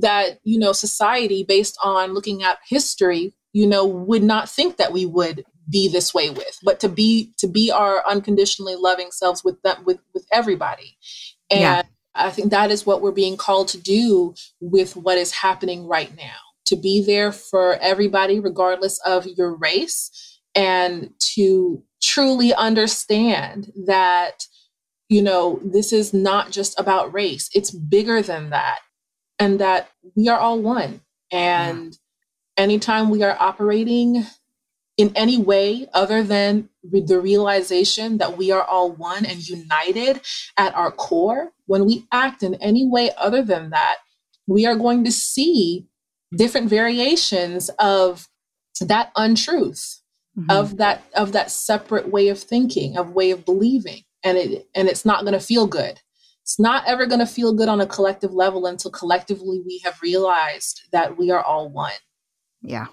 [0.00, 4.92] that you know society based on looking at history you know would not think that
[4.92, 9.44] we would be this way with but to be to be our unconditionally loving selves
[9.44, 10.96] with them with with everybody
[11.50, 11.82] and yeah.
[12.14, 16.16] i think that is what we're being called to do with what is happening right
[16.16, 24.46] now to be there for everybody regardless of your race and to truly understand that
[25.08, 28.80] you know this is not just about race it's bigger than that
[29.38, 31.00] and that we are all one
[31.30, 31.92] and
[32.56, 32.64] yeah.
[32.64, 34.24] anytime we are operating
[34.96, 40.20] in any way other than the realization that we are all one and united
[40.56, 43.96] at our core, when we act in any way other than that,
[44.46, 45.86] we are going to see
[46.34, 48.28] different variations of
[48.80, 50.00] that untruth,
[50.38, 50.50] mm-hmm.
[50.50, 54.88] of that of that separate way of thinking, of way of believing, and it and
[54.88, 56.00] it's not going to feel good.
[56.42, 60.00] It's not ever going to feel good on a collective level until collectively we have
[60.02, 61.92] realized that we are all one.
[62.60, 62.86] Yeah.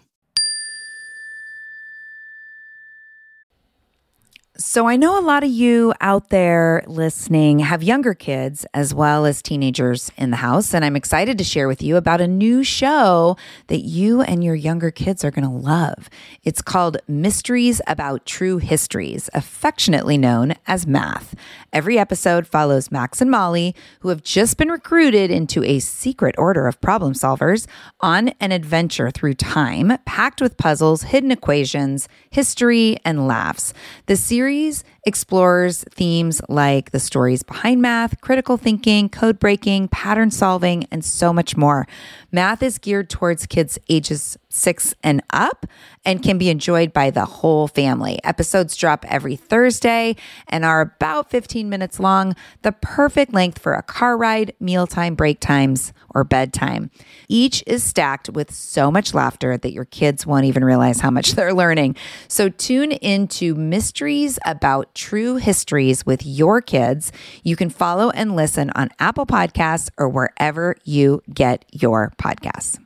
[4.65, 9.25] So, I know a lot of you out there listening have younger kids as well
[9.25, 10.73] as teenagers in the house.
[10.73, 13.35] And I'm excited to share with you about a new show
[13.67, 16.09] that you and your younger kids are going to love.
[16.45, 21.35] It's called Mysteries About True Histories, affectionately known as Math.
[21.73, 26.67] Every episode follows Max and Molly, who have just been recruited into a secret order
[26.67, 27.67] of problem solvers,
[27.99, 33.73] on an adventure through time packed with puzzles, hidden equations, history, and laughs.
[34.05, 40.31] The series series explores themes like the stories behind math, critical thinking, code breaking, pattern
[40.31, 41.87] solving, and so much more.
[42.31, 45.65] Math is geared towards kids ages six and up
[46.05, 48.19] and can be enjoyed by the whole family.
[48.23, 50.15] Episodes drop every Thursday
[50.47, 55.39] and are about 15 minutes long, the perfect length for a car ride, mealtime, break
[55.39, 56.91] times, or bedtime.
[57.27, 61.31] Each is stacked with so much laughter that your kids won't even realize how much
[61.35, 61.95] they're learning.
[62.27, 67.11] So tune into Mysteries About true histories with your kids.
[67.43, 72.79] You can follow and listen on Apple Podcasts or wherever you get your podcasts.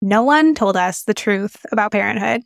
[0.00, 2.42] No one told us the truth about parenthood.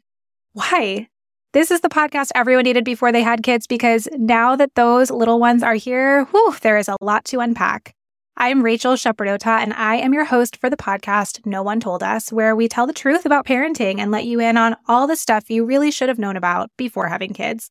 [0.55, 1.09] Why?
[1.53, 5.39] This is the podcast everyone needed before they had kids because now that those little
[5.39, 7.95] ones are here, whew, there is a lot to unpack.
[8.39, 12.33] I'm Rachel Shepardota, and I am your host for the podcast No One Told Us,
[12.33, 15.51] where we tell the truth about parenting and let you in on all the stuff
[15.51, 17.71] you really should have known about before having kids.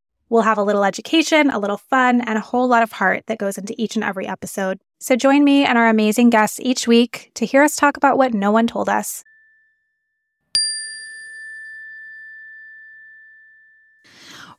[0.31, 3.37] We'll have a little education, a little fun, and a whole lot of heart that
[3.37, 4.79] goes into each and every episode.
[4.97, 8.33] So join me and our amazing guests each week to hear us talk about what
[8.33, 9.25] no one told us.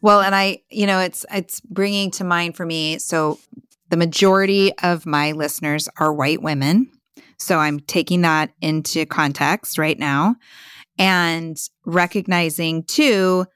[0.03, 2.99] Well, and I, you know, it's it's bringing to mind for me.
[2.99, 3.39] So
[3.89, 6.91] the majority of my listeners are white women.
[7.39, 10.37] So I'm taking that into context right now
[10.99, 11.57] and
[11.87, 13.47] recognizing too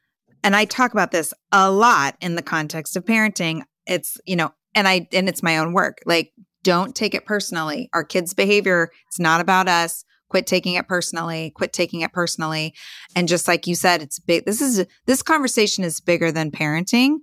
[0.47, 3.63] and I talk about this a lot in the context of parenting.
[3.85, 5.99] It's, you know, and I, and it's my own work.
[6.07, 6.33] Like,
[6.63, 7.91] don't take it personally.
[7.93, 10.05] Our kids' behavior, it's not about us.
[10.29, 11.51] Quit taking it personally.
[11.57, 12.75] Quit taking it personally.
[13.17, 14.45] And just like you said, it's big.
[14.45, 17.17] This is, this conversation is bigger than parenting.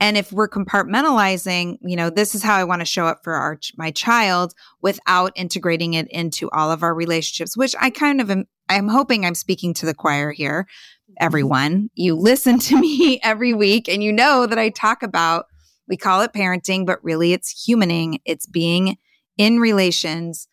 [0.00, 3.34] And if we're compartmentalizing, you know, this is how I want to show up for
[3.34, 8.28] our my child without integrating it into all of our relationships, which I kind of
[8.28, 10.66] am I'm hoping I'm speaking to the choir here
[11.10, 11.14] mm-hmm.
[11.20, 11.90] everyone.
[11.94, 15.46] You listen to me every week and you know that I talk about,
[15.88, 18.20] we call it parenting, but really it's humaning.
[18.24, 18.96] It's being
[19.38, 20.48] in relations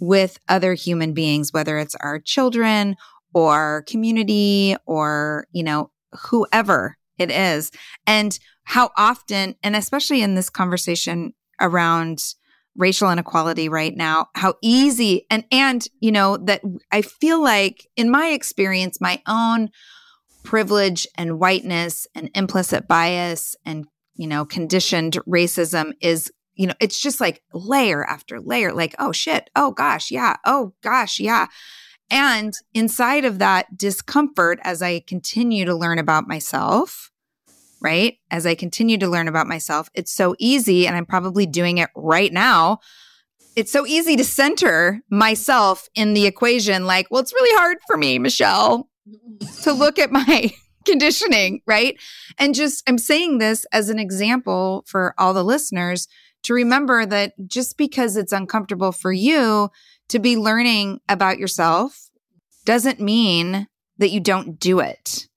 [0.00, 2.96] with other human beings, whether it's our children
[3.34, 5.90] or community or, you know,
[6.28, 7.70] whoever it is.
[8.06, 12.34] And how often, and especially in this conversation around
[12.76, 16.62] racial inequality right now how easy and and you know that
[16.92, 19.68] i feel like in my experience my own
[20.44, 27.00] privilege and whiteness and implicit bias and you know conditioned racism is you know it's
[27.00, 31.46] just like layer after layer like oh shit oh gosh yeah oh gosh yeah.
[32.12, 37.09] And inside of that discomfort as i continue to learn about myself
[37.80, 38.18] right?
[38.30, 41.90] As I continue to learn about myself, it's so easy, and I'm probably doing it
[41.94, 42.78] right now.
[43.56, 47.96] It's so easy to center myself in the equation like, well, it's really hard for
[47.96, 48.88] me, Michelle,
[49.62, 50.52] to look at my
[50.86, 51.96] conditioning, right?
[52.38, 56.06] And just, I'm saying this as an example for all the listeners
[56.44, 59.70] to remember that just because it's uncomfortable for you
[60.08, 62.10] to be learning about yourself
[62.64, 63.66] doesn't mean
[63.98, 65.28] that you don't do it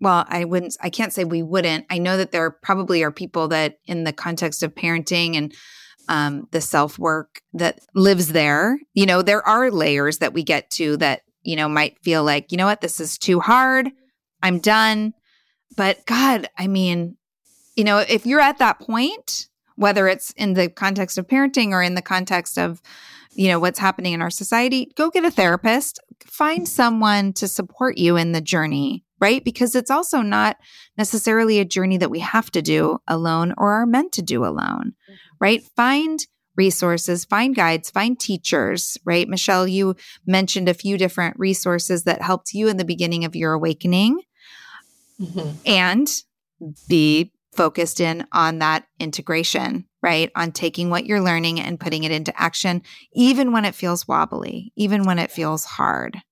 [0.00, 1.86] well, I wouldn't, I can't say we wouldn't.
[1.90, 5.54] I know that there probably are people that, in the context of parenting and
[6.08, 10.70] um, the self work that lives there, you know, there are layers that we get
[10.72, 13.90] to that, you know, might feel like, you know what, this is too hard.
[14.42, 15.14] I'm done.
[15.76, 17.16] But God, I mean,
[17.74, 21.82] you know, if you're at that point, whether it's in the context of parenting or
[21.82, 22.80] in the context of,
[23.32, 27.98] you know, what's happening in our society, go get a therapist, find someone to support
[27.98, 29.44] you in the journey right?
[29.44, 30.56] Because it's also not
[30.96, 34.94] necessarily a journey that we have to do alone or are meant to do alone,
[35.08, 35.14] mm-hmm.
[35.40, 35.62] right?
[35.76, 36.20] Find
[36.56, 39.28] resources, find guides, find teachers, right?
[39.28, 39.94] Michelle, you
[40.26, 44.20] mentioned a few different resources that helped you in the beginning of your awakening
[45.20, 45.50] mm-hmm.
[45.66, 46.22] and
[46.88, 50.30] be focused in on that integration, right?
[50.34, 52.82] On taking what you're learning and putting it into action,
[53.14, 56.22] even when it feels wobbly, even when it feels hard.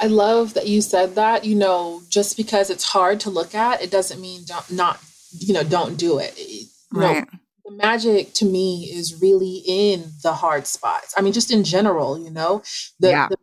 [0.00, 1.44] I love that you said that.
[1.44, 5.00] You know, just because it's hard to look at, it doesn't mean don't not
[5.32, 6.38] you know don't do it.
[6.38, 7.24] You right.
[7.32, 11.14] Know, the magic to me is really in the hard spots.
[11.16, 12.62] I mean, just in general, you know,
[12.98, 13.28] the, yeah.
[13.28, 13.36] the,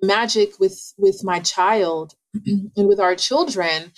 [0.00, 2.14] the magic with with my child
[2.46, 3.92] and with our children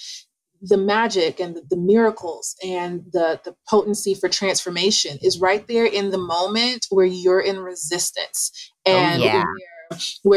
[0.65, 5.85] the magic and the, the, miracles and the the potency for transformation is right there
[5.85, 9.72] in the moment where you're in resistance oh, and oh, yeah where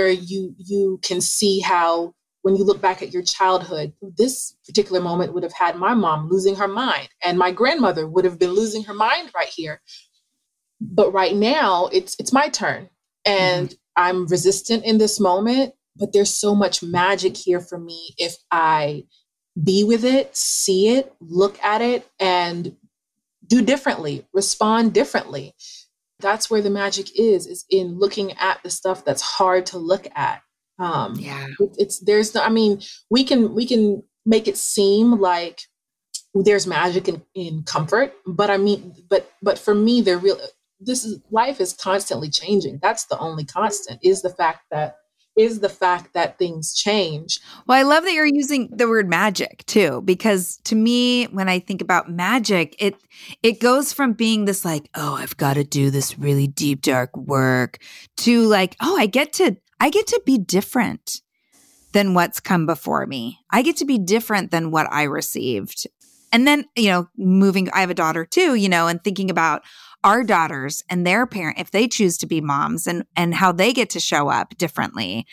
[0.09, 5.33] you you can see how when you look back at your childhood this particular moment
[5.33, 8.83] would have had my mom losing her mind and my grandmother would have been losing
[8.83, 9.81] her mind right here
[10.79, 12.89] but right now it's it's my turn
[13.25, 14.03] and mm-hmm.
[14.03, 19.03] i'm resistant in this moment but there's so much magic here for me if i
[19.63, 22.75] be with it see it look at it and
[23.47, 25.55] do differently respond differently
[26.19, 30.07] that's where the magic is is in looking at the stuff that's hard to look
[30.15, 30.41] at.
[30.79, 31.47] Um yeah.
[31.77, 35.61] it's there's no i mean we can we can make it seem like
[36.33, 40.37] there's magic in, in comfort but i mean but but for me there real
[40.79, 42.79] this is life is constantly changing.
[42.81, 44.97] That's the only constant is the fact that
[45.35, 47.39] is the fact that things change.
[47.67, 51.59] Well, I love that you're using the word magic too because to me when I
[51.59, 52.95] think about magic, it
[53.43, 57.15] it goes from being this like, oh, I've got to do this really deep dark
[57.17, 57.79] work
[58.17, 61.21] to like, oh, I get to I get to be different
[61.91, 63.39] than what's come before me.
[63.51, 65.87] I get to be different than what I received.
[66.31, 69.63] And then, you know, moving I have a daughter too, you know, and thinking about
[70.05, 73.73] our daughters and their parent if they choose to be moms and and how they
[73.73, 75.25] get to show up differently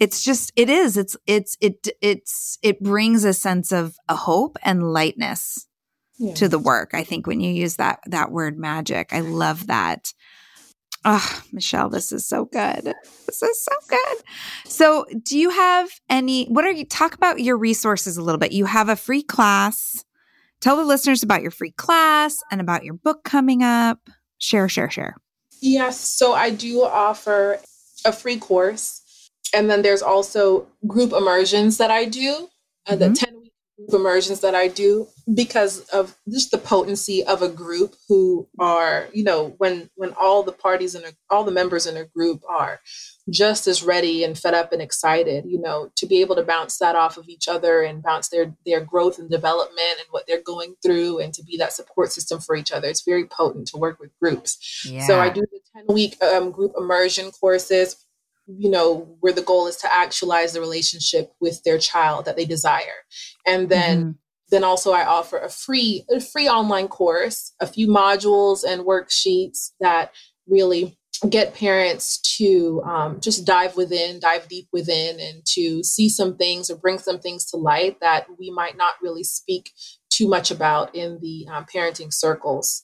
[0.00, 4.56] it's just it is it's it's it it's it brings a sense of a hope
[4.62, 5.66] and lightness
[6.36, 6.90] to the work.
[6.94, 10.12] I think when you use that that word magic i love that.
[11.04, 12.94] Oh michelle this is so good.
[13.26, 14.18] This is so good.
[14.64, 18.52] So do you have any what are you talk about your resources a little bit.
[18.52, 20.04] You have a free class
[20.60, 23.98] Tell the listeners about your free class and about your book coming up.
[24.38, 25.16] Share, share, share.
[25.60, 25.98] Yes.
[25.98, 27.58] So I do offer
[28.04, 29.02] a free course.
[29.54, 32.48] And then there's also group immersions that I do,
[32.86, 32.98] uh, mm-hmm.
[32.98, 33.33] the 10 week group
[33.92, 39.24] immersions that I do because of just the potency of a group who are, you
[39.24, 42.80] know, when when all the parties and all the members in a group are
[43.30, 46.78] just as ready and fed up and excited you know to be able to bounce
[46.78, 50.42] that off of each other and bounce their their growth and development and what they're
[50.42, 53.78] going through and to be that support system for each other it's very potent to
[53.78, 55.06] work with groups yeah.
[55.06, 58.03] so i do the 10 week um, group immersion courses
[58.46, 62.44] you know where the goal is to actualize the relationship with their child that they
[62.44, 63.04] desire
[63.46, 64.10] and then mm-hmm.
[64.50, 69.70] then also i offer a free a free online course a few modules and worksheets
[69.80, 70.12] that
[70.46, 76.36] really get parents to um, just dive within, dive deep within, and to see some
[76.36, 79.70] things or bring some things to light that we might not really speak
[80.10, 82.82] too much about in the um, parenting circles.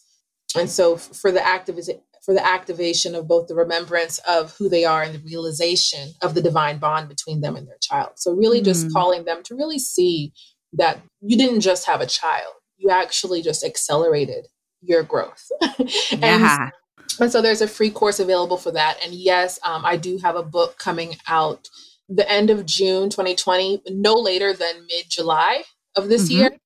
[0.56, 1.90] And so, f- for the activist
[2.22, 6.34] for the activation of both the remembrance of who they are and the realization of
[6.34, 8.10] the divine bond between them and their child.
[8.16, 8.92] So, really, just mm.
[8.92, 10.32] calling them to really see
[10.74, 14.46] that you didn't just have a child, you actually just accelerated
[14.82, 15.48] your growth.
[15.78, 16.70] and, yeah.
[17.18, 18.98] and so, there's a free course available for that.
[19.02, 21.68] And yes, um, I do have a book coming out
[22.10, 25.62] the end of June 2020, no later than mid July
[25.96, 26.40] of this mm-hmm.
[26.40, 26.56] year,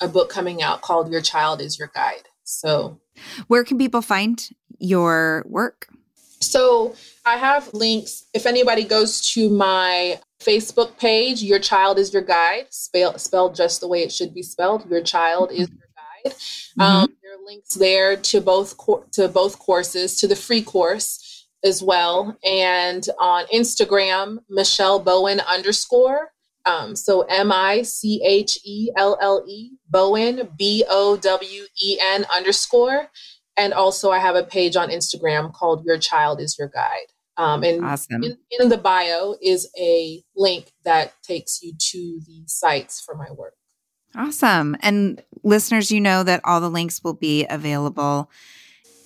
[0.00, 2.24] a book coming out called Your Child is Your Guide.
[2.44, 3.00] So,
[3.46, 4.42] where can people find
[4.78, 5.88] your work?
[6.40, 6.94] So,
[7.24, 8.26] I have links.
[8.34, 13.80] If anybody goes to my Facebook page, Your Child is Your Guide, spell, spelled just
[13.80, 14.88] the way it should be spelled.
[14.90, 16.32] Your Child is Your Guide.
[16.34, 16.80] Mm-hmm.
[16.80, 21.46] Um, there are links there to both co- to both courses, to the free course
[21.64, 26.30] as well, and on Instagram, Michelle Bowen underscore.
[26.66, 31.98] Um, so M I C H E L L E Bowen B O W E
[32.00, 33.08] N underscore.
[33.56, 37.06] And also, I have a page on Instagram called Your Child is Your Guide.
[37.36, 38.22] Um, and awesome.
[38.22, 43.30] in, in the bio is a link that takes you to the sites for my
[43.32, 43.54] work.
[44.14, 44.76] Awesome.
[44.80, 48.30] And listeners, you know that all the links will be available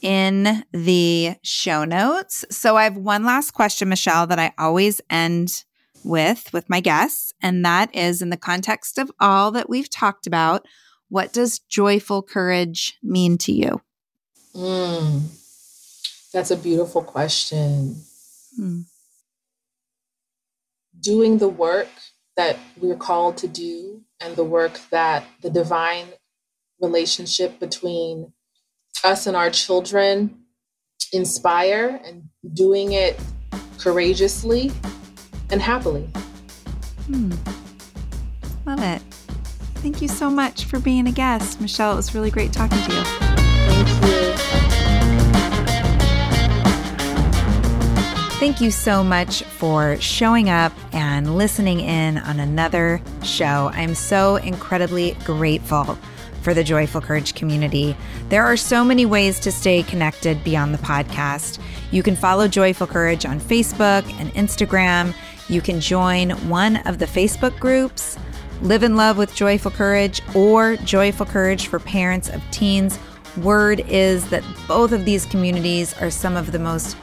[0.03, 2.45] in the show notes.
[2.51, 5.65] So I have one last question, Michelle, that I always end
[6.05, 10.27] with with my guests, and that is in the context of all that we've talked
[10.27, 10.67] about,
[11.09, 13.81] what does joyful courage mean to you?
[14.55, 15.23] Mm,
[16.33, 17.97] that's a beautiful question.
[18.59, 18.85] Mm.
[21.01, 21.89] Doing the work
[22.37, 26.07] that we're called to do and the work that the divine
[26.81, 28.33] relationship between
[29.05, 30.45] us and our children
[31.13, 33.19] inspire and doing it
[33.79, 34.73] courageously
[35.51, 36.09] and happily.
[37.07, 37.33] Hmm.
[38.67, 39.03] Love it.
[39.77, 41.93] Thank you so much for being a guest, Michelle.
[41.93, 43.03] It was really great talking to you.
[43.05, 44.28] Thank you.
[48.39, 53.69] Thank you so much for showing up and listening in on another show.
[53.75, 55.99] I'm so incredibly grateful
[56.43, 57.97] for the Joyful Courage community.
[58.29, 61.59] There are so many ways to stay connected beyond the podcast.
[61.91, 65.15] You can follow Joyful Courage on Facebook and Instagram.
[65.49, 68.17] You can join one of the Facebook groups,
[68.63, 73.01] Live in Love with Joyful Courage or Joyful Courage for Parents of Teens.
[73.39, 76.97] Word is that both of these communities are some of the most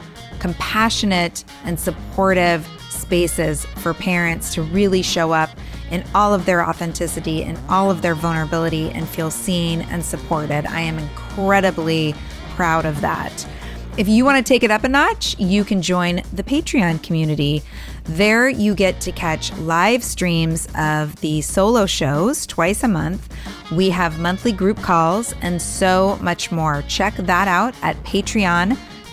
[0.46, 5.50] compassionate and supportive spaces for parents to really show up
[5.90, 10.64] in all of their authenticity and all of their vulnerability and feel seen and supported.
[10.66, 12.14] I am incredibly
[12.54, 13.44] proud of that.
[13.96, 17.64] If you want to take it up a notch, you can join the Patreon community.
[18.04, 23.34] There, you get to catch live streams of the solo shows twice a month.
[23.72, 26.84] We have monthly group calls and so much more.
[26.86, 27.96] Check that out at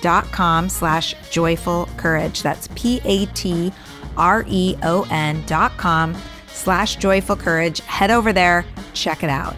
[0.03, 2.41] patreon.com slash joyful courage.
[2.41, 3.71] That's P A T
[4.17, 6.15] R E O N dot com
[6.47, 7.79] slash joyful courage.
[7.81, 9.55] Head over there, check it out.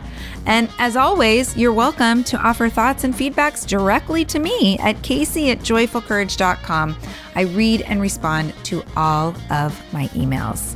[0.48, 5.50] And as always, you're welcome to offer thoughts and feedbacks directly to me at Casey
[5.50, 6.96] at joyfulcourage.com.
[7.34, 10.76] I read and respond to all of my emails.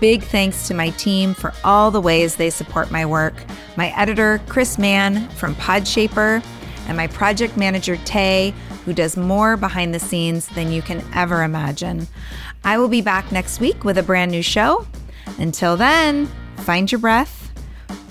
[0.00, 3.34] Big thanks to my team for all the ways they support my work.
[3.76, 6.44] My editor, Chris Mann from Podshaper,
[6.86, 11.42] and my project manager, Tay, who does more behind the scenes than you can ever
[11.42, 12.06] imagine.
[12.64, 14.86] I will be back next week with a brand new show.
[15.38, 16.26] Until then,
[16.56, 17.40] find your breath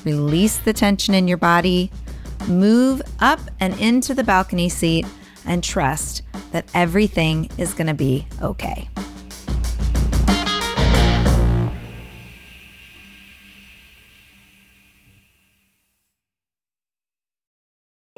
[0.06, 1.92] Release the tension in your body.
[2.48, 5.06] Move up and into the balcony seat
[5.46, 8.90] and trust that everything is going to be okay.